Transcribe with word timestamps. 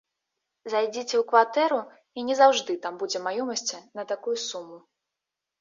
Зайдзіце 0.71 1.13
ў 1.19 1.21
кватэру, 1.31 1.77
і 2.21 2.25
не 2.29 2.35
заўжды 2.41 2.77
там 2.87 2.97
будзе 3.05 3.21
маёмасці 3.27 3.77
на 4.01 4.07
такую 4.15 4.35
суму. 4.47 4.77